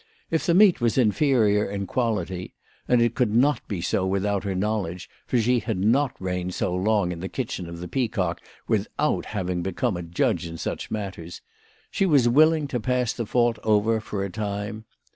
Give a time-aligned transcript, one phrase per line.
[0.31, 2.55] If the meat was inferior in quality,
[2.87, 6.73] and it could not be so without her knowledge, for she had not reigned so
[6.73, 11.43] long in the kitchen of the Peacock without having become a judge in such matters,
[11.91, 14.85] she was willing to pass the fault over for a time.